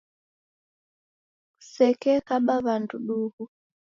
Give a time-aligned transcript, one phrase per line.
[1.57, 3.43] Kusekekaba w'andu duhu